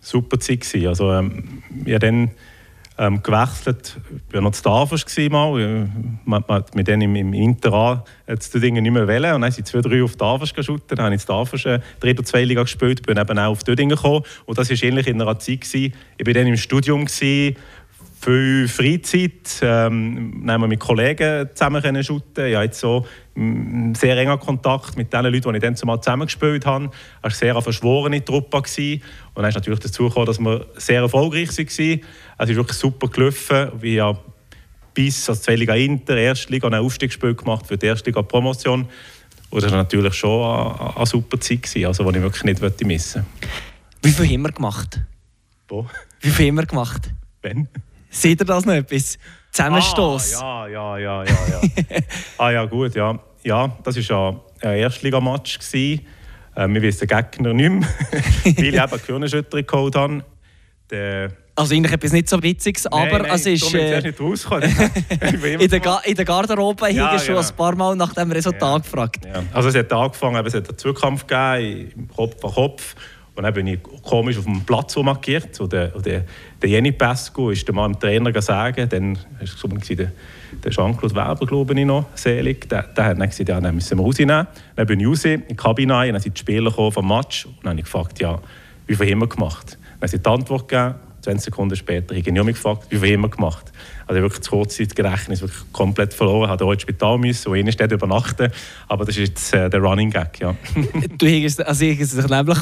Super 0.00 0.38
Zeit. 0.38 0.66
Also, 0.86 1.12
ähm, 1.12 1.62
ja, 1.86 1.98
dann 1.98 2.30
ähm, 2.96 3.22
gewechselt. 3.22 3.96
Ich 4.28 4.34
war 4.34 4.40
noch 4.40 4.52
zu 4.52 4.62
Tafers 4.62 5.04
mal. 5.30 5.88
Man 6.24 6.44
hat 6.48 6.74
mit 6.74 6.86
denen 6.86 7.02
im, 7.02 7.16
im 7.16 7.32
Inter 7.32 8.04
zu 8.38 8.60
Dinge 8.60 8.80
nicht 8.82 8.92
mehr 8.92 9.08
wählen. 9.08 9.34
Und 9.34 9.40
dann 9.42 9.50
sind 9.50 9.66
zwei, 9.66 9.80
drei 9.80 10.02
auf 10.02 10.16
Tafers 10.16 10.54
geschaut. 10.54 10.82
Dann 10.88 11.00
habe 11.00 11.14
ich 11.14 11.22
in 11.22 11.26
Tafers 11.26 11.64
äh, 11.64 11.80
drei 12.00 12.10
oder 12.10 12.24
zwei 12.24 12.44
Liga 12.44 12.62
gespielt. 12.62 13.04
Bin 13.04 13.18
eben 13.18 13.38
auch 13.38 13.50
auf 13.50 13.64
Dödingen 13.64 13.96
gekommen. 13.96 14.24
Und 14.46 14.58
das 14.58 14.70
war 14.70 14.82
ähnlich 14.82 15.06
in 15.06 15.20
einer 15.20 15.38
Zeit. 15.38 15.62
Gewesen. 15.62 15.94
Ich 16.18 16.26
war 16.26 16.32
dann 16.32 16.46
im 16.46 16.56
Studium. 16.56 17.04
Gewesen, 17.04 17.56
viel 18.24 18.68
Freizeit, 18.68 19.60
ähm, 19.60 20.42
wir 20.44 20.58
mit 20.58 20.80
Kollegen 20.80 21.48
zusammen 21.54 21.82
können 21.82 22.02
shooten. 22.02 22.46
Ich 22.46 22.54
habe 22.54 22.64
jetzt 22.64 22.80
so 22.80 23.06
einen 23.36 23.94
sehr 23.94 24.16
engen 24.16 24.38
Kontakt 24.38 24.96
mit 24.96 25.12
den 25.12 25.24
Leuten, 25.24 25.50
die 25.50 25.56
ich 25.56 25.62
dann 25.62 25.76
zusammen 25.76 26.00
zusammengespielt 26.00 26.64
habe. 26.64 26.86
Es 26.86 27.22
war 27.22 27.30
sehr 27.30 27.52
eine 27.52 27.62
verschworene 27.62 28.24
Truppe. 28.24 28.62
Gewesen. 28.62 29.02
Und 29.34 29.42
dann 29.42 29.50
ist 29.50 29.56
natürlich 29.56 29.80
dazu 29.80 30.08
gekommen, 30.08 30.26
dass 30.26 30.38
wir 30.38 30.66
sehr 30.76 31.02
erfolgreich 31.02 31.48
waren. 31.48 32.00
Es 32.38 32.48
ist 32.48 32.56
wirklich 32.56 32.78
super 32.78 33.08
gelaufen. 33.08 33.72
Wir 33.80 34.04
haben 34.04 34.18
bis 34.94 35.28
als 35.28 35.42
Zweitliga 35.42 35.74
Inter, 35.74 36.16
Erstliga, 36.16 36.68
ein 36.68 36.74
Aufstiegsspiel 36.74 37.34
gemacht 37.34 37.66
für 37.66 37.76
die 37.76 37.86
Erstliga 37.86 38.22
Promotion. 38.22 38.88
Und 39.50 39.62
das 39.62 39.70
war 39.70 39.78
natürlich 39.78 40.14
schon 40.14 40.42
eine, 40.42 40.96
eine 40.96 41.06
super 41.06 41.38
Zeit, 41.40 41.62
gewesen, 41.62 41.86
also, 41.86 42.10
die 42.10 42.18
ich 42.18 42.22
wirklich 42.22 42.44
nicht 42.44 42.84
missen 42.84 43.22
wollte. 43.22 43.48
Wie 44.02 44.10
viel 44.10 44.34
haben 44.34 44.42
wir 44.42 44.52
gemacht? 44.52 45.00
Wo? 45.68 45.86
Wie 46.20 46.30
viel 46.30 46.48
haben 46.48 46.56
wir 46.56 46.66
gemacht? 46.66 47.10
Wenn? 47.42 47.68
Seht 48.14 48.40
ihr 48.40 48.46
das 48.46 48.64
noch 48.64 48.74
etwas? 48.74 49.18
Zusammenstoß? 49.50 50.40
Ah, 50.40 50.68
ja, 50.68 50.98
ja, 50.98 51.24
ja, 51.24 51.36
ja. 51.50 51.60
ja. 51.62 51.98
ah 52.38 52.50
ja, 52.50 52.64
gut, 52.64 52.94
ja. 52.94 53.18
Ja, 53.42 53.76
das 53.82 53.96
war 53.96 54.40
ja 54.62 54.70
ein 54.70 54.78
Erstligamatch. 54.78 55.58
Äh, 55.74 55.98
wir 56.56 56.82
wissen 56.82 57.08
den 57.08 57.18
Gegner 57.18 57.52
nicht 57.52 57.70
mehr, 57.70 57.88
weil 58.44 58.64
ich 58.64 58.74
eben 58.74 59.00
Gehirnerschütterung 59.06 59.66
geholt 59.66 59.96
habe. 59.96 60.24
Der 60.90 61.32
also 61.56 61.74
eigentlich 61.74 61.92
etwas 61.92 62.12
nicht 62.12 62.28
so 62.28 62.42
Witziges, 62.42 62.86
aber 62.86 63.04
nein, 63.04 63.22
nein, 63.22 63.30
es 63.32 63.46
ist... 63.46 63.74
Äh, 63.74 64.00
nicht 64.00 64.18
in, 65.60 65.70
der 65.70 65.80
Ga 65.80 66.00
in 66.04 66.16
der 66.16 66.24
Garderobe 66.24 66.90
ja, 66.90 67.14
ich 67.14 67.22
schon 67.22 67.36
ja. 67.36 67.40
ein 67.40 67.56
paar 67.56 67.76
Mal 67.76 67.94
nach 67.94 68.12
dem 68.12 68.32
Resultat 68.32 68.60
ja. 68.60 68.78
gefragt. 68.78 69.24
Ja. 69.24 69.42
Also 69.52 69.68
es 69.68 69.76
hat 69.76 69.92
angefangen, 69.92 70.44
es 70.44 70.54
hat 70.54 70.68
einen 70.68 70.78
Zweikampf 70.78 71.26
gegeben, 71.26 72.08
Kopf 72.14 72.44
an 72.44 72.52
Kopf. 72.52 72.96
Und 73.36 73.42
dann 73.42 73.52
bin 73.52 73.66
ich 73.66 73.80
komisch 74.02 74.38
auf 74.38 74.44
dem 74.44 74.60
Platz 74.64 74.96
markiert. 74.96 75.58
Und 75.58 75.72
der, 75.72 75.88
der, 75.88 76.24
der 76.62 76.70
Jenny 76.70 76.92
Pesco 76.92 77.50
ist 77.50 77.66
dem 77.66 77.76
Trainer 77.98 78.30
gesagt, 78.30 78.92
dann 78.92 79.16
war 79.16 79.78
der, 79.96 80.12
der 80.62 80.70
Jean-Claude 80.70 81.14
Weber, 81.14 81.46
glaube 81.46 81.78
ich, 81.78 81.84
noch 81.84 82.06
selig. 82.14 82.68
Der, 82.68 82.84
der 82.84 83.04
hat 83.04 83.18
dann 83.18 83.28
gesagt, 83.28 83.48
ja, 83.48 83.60
dann 83.60 83.74
müssen 83.74 83.98
wir 83.98 84.04
rausnehmen. 84.04 84.46
Dann 84.76 84.86
bin 84.86 85.00
ich 85.00 85.06
raus 85.06 85.24
in 85.24 85.42
die 85.48 85.56
Kabine 85.56 85.98
und 85.98 86.12
dann 86.12 86.20
sind 86.20 86.36
die 86.36 86.40
Spieler 86.40 86.70
vom 86.70 87.08
Match. 87.08 87.46
Und 87.46 87.56
dann 87.62 87.70
habe 87.70 87.80
ich 87.80 87.86
gefragt, 87.86 88.20
ja, 88.20 88.38
wie 88.86 88.94
viel 88.94 89.10
haben 89.10 89.18
wir 89.18 89.28
gemacht? 89.28 89.78
Dann 89.82 90.02
haben 90.02 90.08
sie 90.08 90.18
die 90.20 90.30
Antwort 90.30 90.68
gegeben, 90.68 90.94
20 91.24 91.44
Sekunden 91.46 91.76
später, 91.76 92.14
ich 92.14 92.26
habe 92.26 92.44
mich 92.44 92.56
gefragt, 92.56 92.86
wie 92.90 92.98
viel 92.98 93.18
wir 93.18 93.28
gemacht? 93.28 93.72
Also 94.06 94.20
wirklich 94.20 94.40
das 94.40 94.50
Kurzzeitgedächtnis 94.50 95.40
wirklich 95.40 95.60
komplett 95.72 96.12
verloren. 96.12 96.50
Ich 96.54 96.60
musste 96.60 96.72
ins 96.72 96.82
Spital 96.82 97.18
müssen, 97.18 97.50
wo 97.50 97.54
ich 97.54 97.76
dort 97.76 97.92
übernachten. 97.92 98.52
Aber 98.86 99.04
das 99.04 99.16
ist 99.16 99.28
jetzt 99.28 99.54
äh, 99.54 99.70
der 99.70 99.80
Running 99.80 100.10
Gag, 100.10 100.40
ja. 100.40 100.54
du 101.18 101.26
hast 101.26 101.64
also 101.64 101.84
ich 101.84 101.98
nämlich 101.98 102.58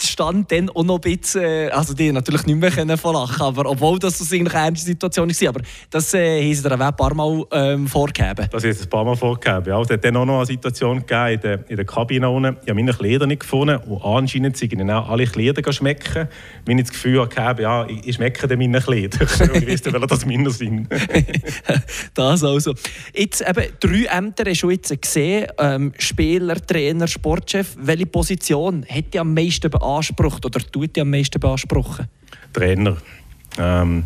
stand 0.00 0.50
dann 0.50 0.70
auch 0.70 0.84
noch 0.84 0.96
ein 0.96 1.00
bisschen, 1.02 1.42
äh, 1.42 1.68
also 1.68 1.92
die 1.92 2.10
natürlich 2.10 2.46
nicht 2.46 2.58
mehr 2.58 2.70
können 2.70 2.98
lachen, 3.02 3.42
aber 3.42 3.68
obwohl 3.68 3.98
das 3.98 4.20
eigentlich 4.32 4.54
eine 4.54 4.64
ernste 4.64 4.86
Situation 4.86 5.28
war, 5.28 5.48
aber 5.48 5.60
das 5.90 6.14
äh, 6.14 6.42
haben 6.42 6.54
sie 6.54 6.62
dir 6.62 6.80
ein 6.80 6.96
paar 6.96 7.14
Mal 7.14 7.44
ähm, 7.52 7.86
vorgegeben. 7.86 8.48
Das 8.50 8.64
ist 8.64 8.82
ein 8.82 8.88
paar 8.88 9.04
Mal 9.04 9.16
vorgegeben, 9.16 9.68
ja. 9.68 9.80
Es 9.80 9.90
hat 9.90 10.04
dann 10.04 10.16
auch 10.16 10.24
noch 10.24 10.38
eine 10.38 10.46
Situation 10.46 11.04
gegeben 11.04 11.34
in 11.34 11.40
der, 11.40 11.70
in 11.70 11.76
der 11.76 11.84
Kabine 11.84 12.30
unten. 12.30 12.56
Ich 12.62 12.70
habe 12.70 12.74
meine 12.74 12.92
Kleider 12.94 13.26
nicht 13.26 13.40
gefunden 13.40 13.76
und 13.76 14.02
anscheinend 14.02 14.56
sind 14.56 14.72
ihnen 14.72 14.90
auch 14.90 15.10
alle 15.10 15.26
Kleider 15.26 15.70
schmecken. 15.72 16.28
Wenn 16.64 16.78
ich 16.78 16.84
das 16.84 16.92
Gefühl 16.92 17.20
hatte, 17.20 17.62
ja, 17.62 17.86
ich 17.86 17.97
schmecke 18.14 18.46
dann 18.46 18.58
meine 18.58 18.80
Kleider. 18.80 19.20
ich 19.54 19.68
wusste, 19.68 19.92
welche 19.92 20.06
das 20.06 20.26
meine 20.26 20.50
sind. 20.50 20.88
das 22.14 22.44
also. 22.44 22.74
Jetzt 23.14 23.42
eben 23.42 23.72
drei 23.80 24.04
Ämter 24.04 24.44
hast 24.48 24.62
du 24.62 24.70
jetzt 24.70 25.00
gesehen. 25.00 25.46
Ähm, 25.58 25.92
Spieler, 25.98 26.54
Trainer, 26.54 27.06
Sportchef. 27.06 27.76
Welche 27.78 28.06
Position 28.06 28.84
hat 28.88 29.12
die 29.12 29.18
am 29.18 29.34
meisten 29.34 29.70
beansprucht 29.70 30.44
oder 30.44 30.60
tut 30.60 30.96
die 30.96 31.00
am 31.00 31.10
meisten 31.10 31.40
beanspruchen? 31.40 32.08
Trainer. 32.52 32.96
Ähm, 33.58 34.04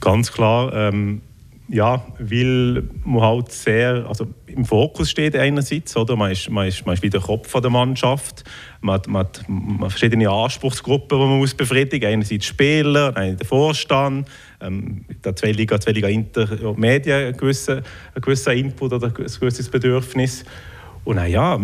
ganz 0.00 0.32
klar. 0.32 0.72
Ähm, 0.72 1.22
ja, 1.68 2.02
weil 2.18 2.84
man 3.04 3.22
halt 3.22 3.52
sehr, 3.52 4.06
also 4.08 4.26
im 4.46 4.64
Fokus 4.64 5.10
steht 5.10 5.36
einerseits, 5.36 5.96
oder? 5.96 6.16
Man, 6.16 6.32
ist, 6.32 6.48
man, 6.50 6.66
ist, 6.66 6.86
man 6.86 6.94
ist 6.94 7.02
wie 7.02 7.10
der 7.10 7.20
Kopf 7.20 7.52
der 7.52 7.70
Mannschaft, 7.70 8.44
man 8.80 8.94
hat, 8.94 9.06
man 9.06 9.20
hat, 9.20 9.44
man 9.48 9.80
hat 9.82 9.90
verschiedene 9.90 10.30
Anspruchsgruppen, 10.30 11.18
die 11.18 11.24
man 11.24 11.38
muss 11.38 11.54
befriedigen 11.54 12.06
muss. 12.06 12.28
Einerseits 12.30 12.46
Spieler, 12.46 13.12
der 13.12 13.46
Vorstand, 13.46 14.28
ähm, 14.60 15.04
der 15.22 15.36
zwei 15.36 15.52
Liga, 15.52 15.78
zwei 15.78 15.92
Liga 15.92 16.08
Inter, 16.08 16.48
ja, 16.60 16.72
Medien, 16.72 17.26
ein 17.26 17.36
gewisser, 17.36 17.82
ein 18.14 18.22
gewisser 18.22 18.54
Input 18.54 18.92
oder 18.94 19.08
ein 19.08 19.14
gewisses 19.14 19.68
Bedürfnis. 19.68 20.44
Und 21.08 21.16
dann, 21.16 21.30
ja, 21.30 21.58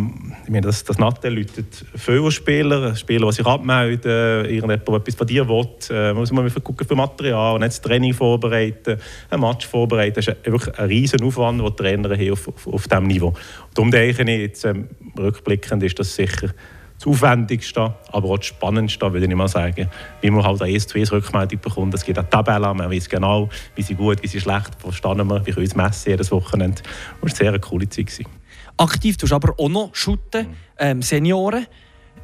ich 0.44 0.48
meine, 0.48 0.62
das, 0.62 0.84
das 0.84 0.96
Nattel 0.96 1.34
läutet 1.34 1.84
viele 1.96 2.30
Spieler, 2.30 2.96
Spieler, 2.96 3.26
die 3.26 3.32
sich 3.34 3.44
abmelden, 3.44 4.46
irgendjemand, 4.46 4.88
der 4.88 4.94
etwas 4.94 5.14
von 5.16 5.26
dir 5.26 5.46
will, 5.46 5.68
äh, 5.90 6.14
muss 6.14 6.32
man 6.32 6.50
gucken 6.64 6.88
für 6.88 6.94
Material, 6.94 7.58
nicht 7.58 7.72
das 7.72 7.82
Training 7.82 8.14
vorbereiten, 8.14 8.98
ein 9.28 9.40
Match 9.40 9.66
vorbereiten. 9.66 10.14
Das 10.14 10.28
ist 10.28 10.46
wirklich 10.46 10.78
ein 10.78 10.86
riesen 10.86 11.22
Aufwand, 11.22 11.60
den 11.60 11.66
die 11.66 11.76
Trainer 11.76 12.08
haben 12.08 12.32
auf, 12.32 12.48
auf, 12.48 12.66
auf 12.66 12.88
diesem 12.88 13.06
Niveau. 13.06 13.28
Und 13.28 13.36
darum 13.74 13.90
denke 13.90 14.22
ich, 14.22 14.40
jetzt, 14.40 14.64
ähm, 14.64 14.88
rückblickend 15.18 15.82
ist 15.82 15.98
das 15.98 16.16
sicher 16.16 16.48
das 16.96 17.06
Aufwendigste, 17.06 17.92
aber 18.12 18.28
auch 18.30 18.38
das 18.38 18.46
Spannendste, 18.46 19.12
würde 19.12 19.26
ich 19.26 19.34
mal 19.34 19.48
sagen. 19.48 19.90
Wie 20.22 20.30
man 20.30 20.42
halt 20.42 20.62
eine 20.62 20.72
1 20.72 20.86
zu 20.86 20.96
1 20.96 21.12
Rückmeldung 21.12 21.60
bekommt. 21.60 21.92
Es 21.92 22.04
gibt 22.04 22.18
eine 22.18 22.30
Tabelle, 22.30 22.72
man 22.72 22.90
weiß 22.90 23.10
genau, 23.10 23.50
wie 23.74 23.82
sie 23.82 23.94
gut, 23.94 24.22
wie 24.22 24.28
sie 24.28 24.40
schlecht, 24.40 24.70
verstanden 24.78 25.28
wir, 25.28 25.44
wie 25.44 25.50
können 25.50 25.66
wir 25.66 25.68
es 25.68 25.76
messen 25.76 26.10
jedes 26.12 26.30
Wochenende. 26.30 26.80
Es 26.80 27.20
war 27.20 27.28
eine 27.28 27.52
sehr 27.52 27.58
coole 27.58 27.88
Zeit. 27.90 28.06
Gewesen. 28.06 28.43
Aktiv 28.76 29.16
tust 29.16 29.32
du 29.32 29.36
aber 29.36 29.54
auch 29.58 29.68
noch 29.68 29.94
shooten, 29.94 30.48
ähm, 30.78 31.02
Senioren. 31.02 31.66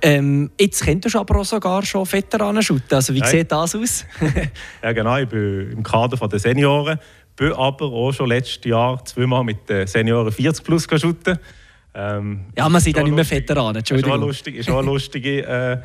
Ähm, 0.02 0.50
jetzt 0.58 0.84
könntest 0.84 1.14
du 1.14 1.18
aber 1.18 1.40
auch 1.40 1.44
sogar 1.44 1.84
schon 1.84 2.10
Veteranen 2.10 2.62
shooten. 2.62 2.94
Also 2.94 3.14
wie 3.14 3.20
Nein. 3.20 3.30
sieht 3.30 3.52
das 3.52 3.74
aus? 3.74 4.06
ja 4.82 4.92
genau, 4.92 5.16
ich 5.18 5.28
bin 5.28 5.72
im 5.72 5.82
Kader 5.82 6.16
der 6.26 6.38
Senioren. 6.38 6.98
Bin 7.36 7.52
aber 7.52 7.84
auch 7.84 8.12
schon 8.12 8.28
letztes 8.28 8.64
Jahr 8.64 9.04
zweimal 9.04 9.44
mit 9.44 9.68
den 9.68 9.86
Senioren 9.86 10.32
40 10.32 10.64
plus 10.64 10.86
shooten. 11.00 11.38
Ähm, 11.94 12.46
ja, 12.56 12.68
man 12.68 12.80
sieht 12.80 12.96
ja 12.96 13.02
nicht 13.02 13.14
mehr 13.14 13.28
Veteranen, 13.28 13.76
Entschuldigung. 13.76 14.12
Ist 14.12 14.18
auch 14.18 14.26
lustig, 14.26 14.56
ist 14.56 14.70
auch 14.70 14.82
lustige... 14.82 15.46
Äh, 15.46 15.78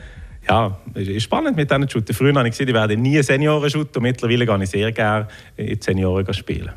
ja, 0.48 0.78
ist 0.94 1.24
spannend 1.24 1.58
mit 1.58 1.72
diesen 1.72 1.90
Shooter. 1.90 2.14
Früher 2.14 2.34
habe 2.36 2.48
ich 2.48 2.52
gesehen, 2.52 2.68
ich 2.68 2.74
werde 2.76 2.96
nie 2.96 3.22
Senioren 3.24 3.70
shooten 3.70 3.98
und 3.98 4.04
mittlerweile 4.04 4.46
gehe 4.46 4.64
ich 4.64 4.70
sehr 4.70 4.92
gerne 4.92 5.28
in 5.58 5.68
die 5.68 5.80
Senioren 5.82 6.34
spielen. 6.34 6.72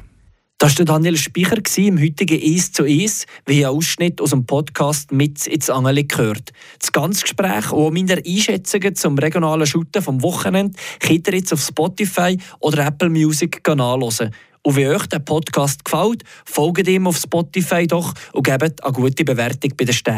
Das 0.60 0.76
war 0.76 0.84
Daniel 0.86 1.16
Speicher 1.16 1.58
im 1.76 2.00
heutigen 2.00 2.42
«Eis 2.42 2.72
zu 2.72 2.82
Eis», 2.82 3.26
wie 3.46 3.64
ein 3.64 3.70
Ausschnitt 3.70 4.20
aus 4.20 4.30
dem 4.30 4.44
Podcast 4.44 5.12
«Mit 5.12 5.46
ins 5.46 5.70
Angeli» 5.70 6.02
gehört. 6.02 6.50
Das 6.80 6.90
ganze 6.90 7.22
Gespräch 7.22 7.70
und 7.70 7.94
meine 7.94 8.20
Einschätzungen 8.26 8.96
zum 8.96 9.16
regionalen 9.16 9.68
Shooten 9.68 10.02
vom 10.02 10.20
Wochenende 10.20 10.76
könnt 10.98 11.28
ihr 11.28 11.34
jetzt 11.34 11.52
auf 11.52 11.60
Spotify 11.60 12.36
oder 12.58 12.86
Apple 12.86 13.08
Music 13.08 13.64
nachhören. 13.68 14.34
Und 14.62 14.76
wie 14.76 14.88
euch 14.88 15.06
der 15.06 15.20
Podcast 15.20 15.84
gefällt, 15.84 16.24
folgt 16.44 16.88
ihm 16.88 17.06
auf 17.06 17.18
Spotify 17.18 17.86
doch 17.86 18.12
und 18.32 18.44
gebt 18.44 18.82
eine 18.82 18.92
gute 18.92 19.24
Bewertung 19.24 19.72
bei 19.76 19.84
den 19.84 19.94
Sternen. 19.94 20.06